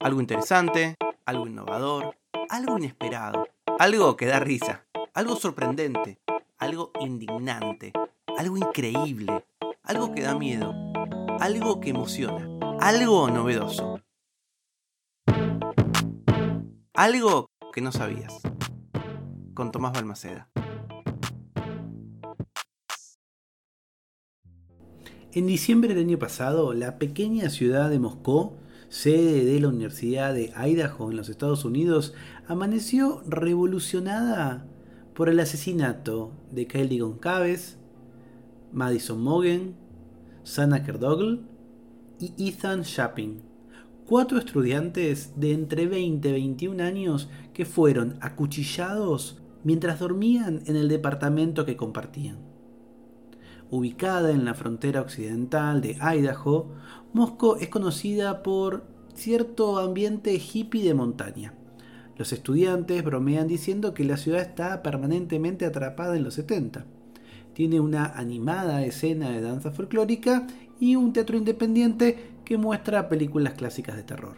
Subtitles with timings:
[0.00, 0.94] Algo interesante,
[1.26, 2.14] algo innovador,
[2.50, 3.48] algo inesperado,
[3.80, 6.18] algo que da risa, algo sorprendente,
[6.56, 7.92] algo indignante,
[8.36, 9.44] algo increíble,
[9.82, 10.72] algo que da miedo,
[11.40, 12.48] algo que emociona,
[12.80, 14.00] algo novedoso.
[16.94, 18.40] Algo que no sabías.
[19.54, 20.48] Con Tomás Balmaceda.
[25.32, 28.56] En diciembre del año pasado, la pequeña ciudad de Moscú,
[28.88, 32.14] sede de la Universidad de Idaho en los Estados Unidos,
[32.46, 34.66] amaneció revolucionada
[35.14, 37.78] por el asesinato de Kelly Goncalves,
[38.72, 39.76] Madison Mogen,
[40.44, 41.40] Sana Kerdogle
[42.18, 43.42] y Ethan Shaping,
[44.06, 50.88] cuatro estudiantes de entre 20 y 21 años que fueron acuchillados mientras dormían en el
[50.88, 52.38] departamento que compartían.
[53.70, 56.72] Ubicada en la frontera occidental de Idaho,
[57.12, 61.54] Moscow es conocida por cierto ambiente hippie de montaña.
[62.18, 66.84] Los estudiantes bromean diciendo que la ciudad está permanentemente atrapada en los 70.
[67.54, 70.46] Tiene una animada escena de danza folclórica
[70.78, 74.36] y un teatro independiente que muestra películas clásicas de terror.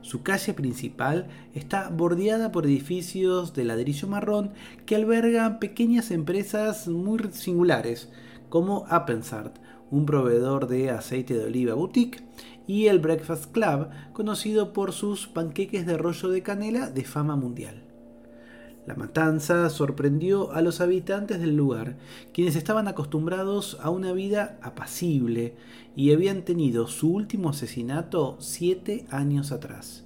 [0.00, 4.52] Su calle principal está bordeada por edificios de ladrillo marrón
[4.86, 8.08] que albergan pequeñas empresas muy singulares,
[8.48, 9.58] como Appensart,
[9.90, 12.22] un proveedor de aceite de oliva boutique,
[12.66, 17.82] y el Breakfast Club, conocido por sus panqueques de rollo de canela de fama mundial.
[18.86, 21.96] La matanza sorprendió a los habitantes del lugar,
[22.32, 25.56] quienes estaban acostumbrados a una vida apacible
[25.94, 30.04] y habían tenido su último asesinato siete años atrás.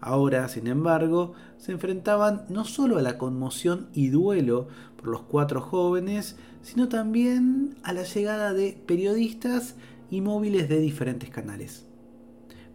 [0.00, 4.66] Ahora, sin embargo, se enfrentaban no solo a la conmoción y duelo
[4.96, 9.76] por los cuatro jóvenes, sino también a la llegada de periodistas
[10.10, 11.86] y móviles de diferentes canales.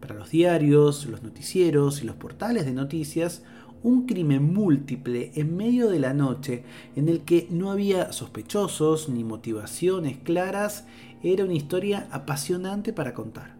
[0.00, 3.42] Para los diarios, los noticieros y los portales de noticias,
[3.82, 9.24] un crimen múltiple en medio de la noche en el que no había sospechosos ni
[9.24, 10.86] motivaciones claras
[11.22, 13.56] era una historia apasionante para contar.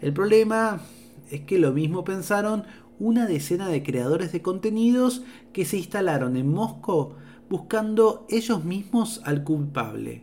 [0.00, 0.82] El problema
[1.30, 2.64] es que lo mismo pensaron
[2.98, 5.22] una decena de creadores de contenidos
[5.52, 7.14] que se instalaron en Moscú
[7.52, 10.22] buscando ellos mismos al culpable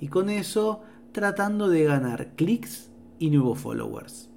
[0.00, 0.80] y con eso
[1.12, 4.30] tratando de ganar clics y nuevos followers.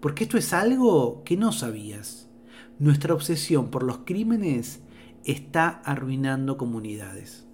[0.00, 2.30] Porque esto es algo que no sabías.
[2.78, 4.80] Nuestra obsesión por los crímenes
[5.24, 7.44] está arruinando comunidades.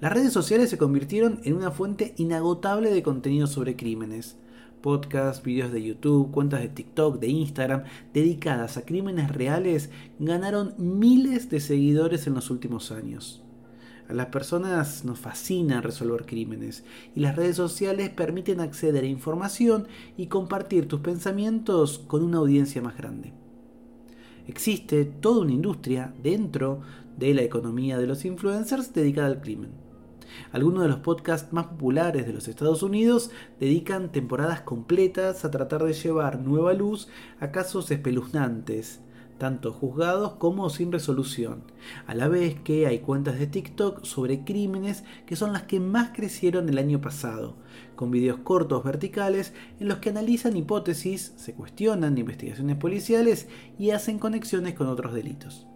[0.00, 4.38] Las redes sociales se convirtieron en una fuente inagotable de contenido sobre crímenes.
[4.80, 11.50] Podcasts, videos de YouTube, cuentas de TikTok, de Instagram, dedicadas a crímenes reales, ganaron miles
[11.50, 13.42] de seguidores en los últimos años.
[14.08, 16.82] A las personas nos fascina resolver crímenes
[17.14, 22.80] y las redes sociales permiten acceder a información y compartir tus pensamientos con una audiencia
[22.80, 23.34] más grande.
[24.46, 26.80] Existe toda una industria dentro
[27.18, 29.87] de la economía de los influencers dedicada al crimen.
[30.52, 33.30] Algunos de los podcasts más populares de los Estados Unidos
[33.60, 37.08] dedican temporadas completas a tratar de llevar nueva luz
[37.40, 39.00] a casos espeluznantes,
[39.38, 41.62] tanto juzgados como sin resolución,
[42.06, 46.10] a la vez que hay cuentas de TikTok sobre crímenes que son las que más
[46.14, 47.56] crecieron el año pasado,
[47.94, 54.18] con videos cortos verticales en los que analizan hipótesis, se cuestionan investigaciones policiales y hacen
[54.18, 55.66] conexiones con otros delitos.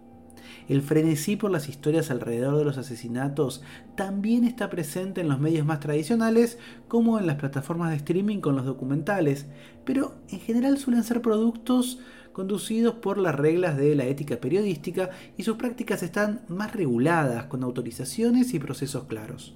[0.69, 3.61] El frenesí por las historias alrededor de los asesinatos
[3.95, 6.57] también está presente en los medios más tradicionales
[6.87, 9.47] como en las plataformas de streaming con los documentales,
[9.85, 11.99] pero en general suelen ser productos
[12.31, 17.63] conducidos por las reglas de la ética periodística y sus prácticas están más reguladas, con
[17.63, 19.55] autorizaciones y procesos claros.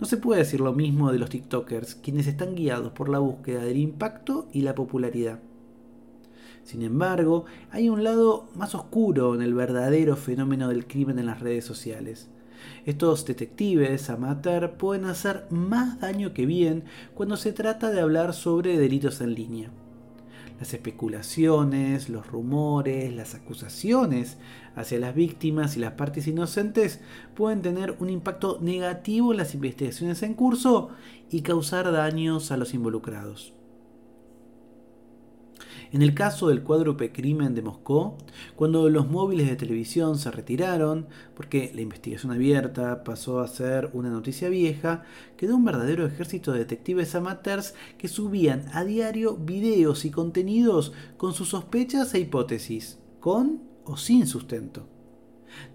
[0.00, 3.64] No se puede decir lo mismo de los TikTokers, quienes están guiados por la búsqueda
[3.64, 5.40] del impacto y la popularidad.
[6.68, 11.40] Sin embargo, hay un lado más oscuro en el verdadero fenómeno del crimen en las
[11.40, 12.28] redes sociales.
[12.84, 16.84] Estos detectives amateur pueden hacer más daño que bien
[17.14, 19.70] cuando se trata de hablar sobre delitos en línea.
[20.58, 24.36] Las especulaciones, los rumores, las acusaciones
[24.76, 27.00] hacia las víctimas y las partes inocentes
[27.34, 30.90] pueden tener un impacto negativo en las investigaciones en curso
[31.30, 33.54] y causar daños a los involucrados.
[35.90, 38.14] En el caso del cuádruple crimen de Moscú,
[38.56, 44.10] cuando los móviles de televisión se retiraron, porque la investigación abierta pasó a ser una
[44.10, 45.04] noticia vieja,
[45.36, 51.32] quedó un verdadero ejército de detectives amateurs que subían a diario videos y contenidos con
[51.32, 54.97] sus sospechas e hipótesis, con o sin sustento.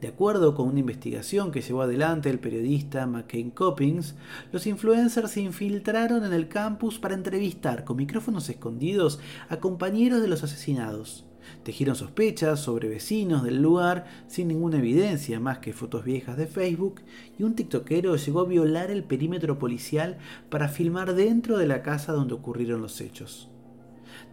[0.01, 4.15] De acuerdo con una investigación que llevó adelante el periodista McCain Coppings,
[4.51, 10.27] los influencers se infiltraron en el campus para entrevistar con micrófonos escondidos a compañeros de
[10.27, 11.25] los asesinados.
[11.63, 17.01] Tejieron sospechas sobre vecinos del lugar sin ninguna evidencia más que fotos viejas de Facebook
[17.37, 20.17] y un tiktokero llegó a violar el perímetro policial
[20.49, 23.52] para filmar dentro de la casa donde ocurrieron los hechos.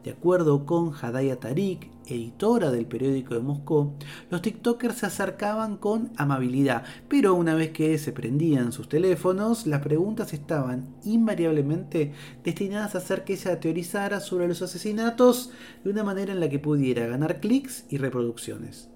[0.04, 3.94] De acuerdo con Hadaya Tariq, editora del periódico de Moscú,
[4.30, 9.82] los TikTokers se acercaban con amabilidad, pero una vez que se prendían sus teléfonos, las
[9.82, 12.12] preguntas estaban invariablemente
[12.42, 15.50] destinadas a hacer que ella teorizara sobre los asesinatos
[15.84, 18.90] de una manera en la que pudiera ganar clics y reproducciones.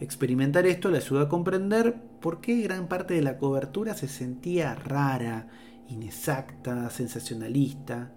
[0.00, 4.74] Experimentar esto le ayudó a comprender por qué gran parte de la cobertura se sentía
[4.74, 5.48] rara,
[5.88, 8.12] inexacta, sensacionalista.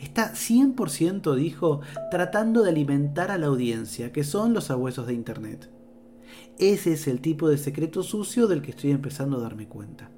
[0.00, 1.80] Está 100%, dijo,
[2.10, 5.70] tratando de alimentar a la audiencia, que son los abuesos de Internet.
[6.58, 10.10] Ese es el tipo de secreto sucio del que estoy empezando a darme cuenta.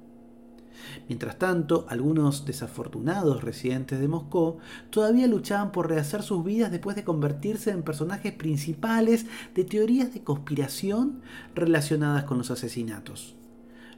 [1.07, 4.57] Mientras tanto, algunos desafortunados residentes de Moscú
[4.89, 10.23] todavía luchaban por rehacer sus vidas después de convertirse en personajes principales de teorías de
[10.23, 11.21] conspiración
[11.55, 13.35] relacionadas con los asesinatos.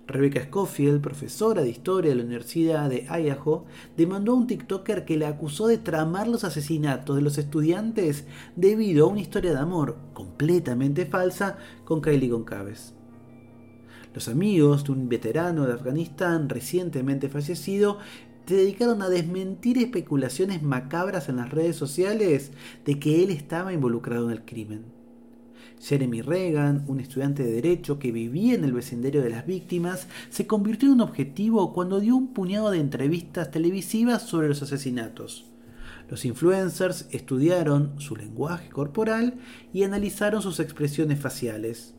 [0.07, 3.65] Rebecca Schofield, profesora de historia de la Universidad de Idaho,
[3.97, 8.25] demandó a un TikToker que le acusó de tramar los asesinatos de los estudiantes
[8.55, 12.93] debido a una historia de amor completamente falsa con Kylie Goncalves.
[14.13, 17.97] Los amigos de un veterano de Afganistán recientemente fallecido
[18.45, 22.51] se dedicaron a desmentir especulaciones macabras en las redes sociales
[22.85, 25.04] de que él estaba involucrado en el crimen.
[25.81, 30.47] Jeremy Reagan, un estudiante de derecho que vivía en el vecindario de las víctimas, se
[30.47, 35.45] convirtió en un objetivo cuando dio un puñado de entrevistas televisivas sobre los asesinatos.
[36.09, 39.35] Los influencers estudiaron su lenguaje corporal
[39.73, 41.95] y analizaron sus expresiones faciales.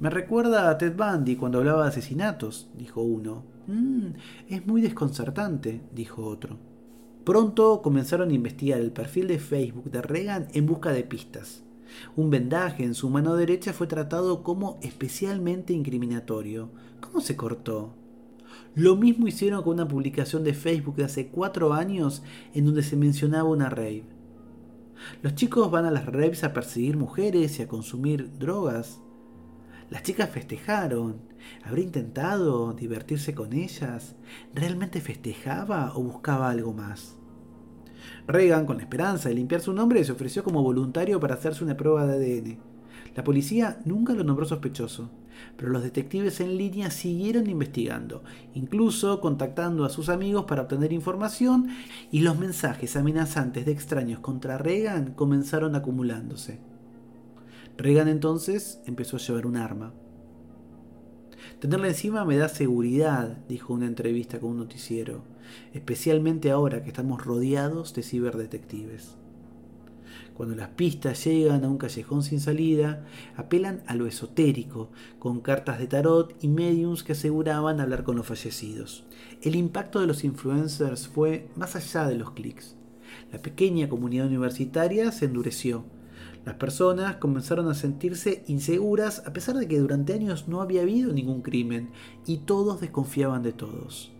[0.00, 3.44] Me recuerda a Ted Bundy cuando hablaba de asesinatos, dijo uno.
[3.66, 4.08] Mm,
[4.48, 6.58] es muy desconcertante, dijo otro.
[7.24, 11.65] Pronto comenzaron a investigar el perfil de Facebook de Reagan en busca de pistas.
[12.16, 16.70] Un vendaje en su mano derecha fue tratado como especialmente incriminatorio.
[17.00, 17.94] ¿Cómo se cortó?
[18.74, 22.22] Lo mismo hicieron con una publicación de Facebook de hace cuatro años
[22.54, 24.04] en donde se mencionaba una rave.
[25.22, 29.00] Los chicos van a las raves a perseguir mujeres y a consumir drogas.
[29.90, 31.20] Las chicas festejaron.
[31.64, 34.16] ¿Habría intentado divertirse con ellas?
[34.54, 37.15] ¿Realmente festejaba o buscaba algo más?
[38.26, 41.76] Reagan, con la esperanza de limpiar su nombre, se ofreció como voluntario para hacerse una
[41.76, 42.58] prueba de ADN.
[43.14, 45.08] La policía nunca lo nombró sospechoso,
[45.56, 48.22] pero los detectives en línea siguieron investigando,
[48.54, 51.68] incluso contactando a sus amigos para obtener información
[52.10, 56.60] y los mensajes amenazantes de extraños contra Reagan comenzaron acumulándose.
[57.78, 59.92] Reagan entonces empezó a llevar un arma.
[61.60, 65.22] Tenerla encima me da seguridad, dijo una entrevista con un noticiero,
[65.72, 69.16] especialmente ahora que estamos rodeados de ciberdetectives.
[70.36, 73.06] Cuando las pistas llegan a un callejón sin salida,
[73.36, 78.26] apelan a lo esotérico, con cartas de tarot y mediums que aseguraban hablar con los
[78.26, 79.04] fallecidos.
[79.40, 82.76] El impacto de los influencers fue más allá de los clics.
[83.32, 85.84] La pequeña comunidad universitaria se endureció
[86.46, 91.12] las personas comenzaron a sentirse inseguras a pesar de que durante años no había habido
[91.12, 91.90] ningún crimen
[92.24, 94.12] y todos desconfiaban de todos.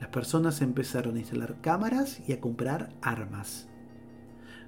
[0.00, 3.68] Las personas empezaron a instalar cámaras y a comprar armas.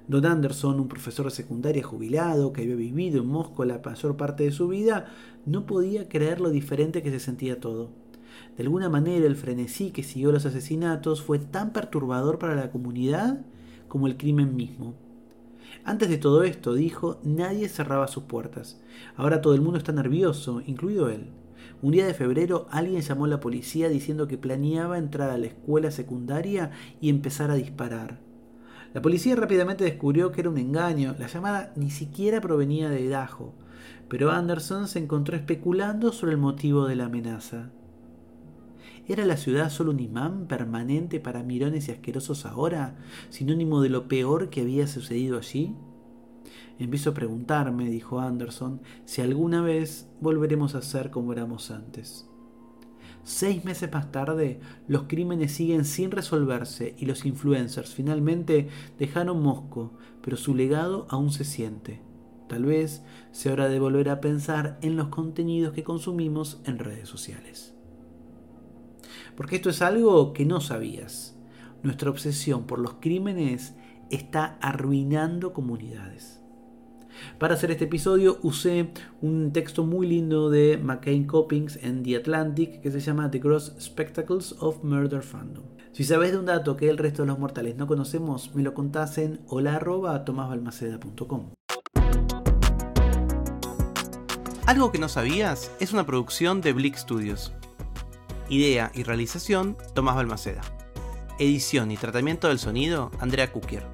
[0.07, 4.45] Don Anderson, un profesor de secundaria jubilado que había vivido en Moscú la mayor parte
[4.45, 5.07] de su vida,
[5.45, 7.89] no podía creer lo diferente que se sentía todo.
[8.55, 13.41] De alguna manera el frenesí que siguió los asesinatos fue tan perturbador para la comunidad
[13.89, 14.95] como el crimen mismo.
[15.83, 18.81] Antes de todo esto, dijo, nadie cerraba sus puertas.
[19.15, 21.31] Ahora todo el mundo está nervioso, incluido él.
[21.81, 25.47] Un día de febrero alguien llamó a la policía diciendo que planeaba entrar a la
[25.47, 28.19] escuela secundaria y empezar a disparar.
[28.93, 33.55] La policía rápidamente descubrió que era un engaño, la llamada ni siquiera provenía de Idaho,
[34.09, 37.71] pero Anderson se encontró especulando sobre el motivo de la amenaza.
[39.07, 42.97] ¿Era la ciudad solo un imán permanente para mirones y asquerosos ahora,
[43.29, 45.75] sinónimo de lo peor que había sucedido allí?
[46.79, 52.27] Empiezo a preguntarme, dijo Anderson, si alguna vez volveremos a ser como éramos antes.
[53.23, 59.91] Seis meses más tarde, los crímenes siguen sin resolverse y los influencers finalmente dejaron Moscú,
[60.23, 62.01] pero su legado aún se siente.
[62.49, 67.07] Tal vez sea hora de volver a pensar en los contenidos que consumimos en redes
[67.07, 67.75] sociales.
[69.41, 71.35] Porque esto es algo que no sabías.
[71.81, 73.73] Nuestra obsesión por los crímenes
[74.11, 76.43] está arruinando comunidades.
[77.39, 82.81] Para hacer este episodio usé un texto muy lindo de McCain Coppings en The Atlantic
[82.81, 85.63] que se llama The Gross Spectacles of Murder Fandom.
[85.91, 88.75] Si sabes de un dato que el resto de los mortales no conocemos, me lo
[88.75, 91.49] contás en hola.tomasbalmaceda.com.
[94.67, 97.51] Algo que no sabías es una producción de Blick Studios.
[98.51, 100.59] Idea y realización, Tomás Balmaceda.
[101.39, 103.87] Edición y tratamiento del sonido, Andrea Kukier.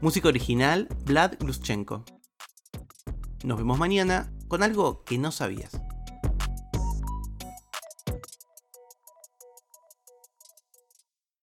[0.00, 2.04] Música original, Vlad Gluschenko.
[3.44, 5.80] Nos vemos mañana con algo que no sabías.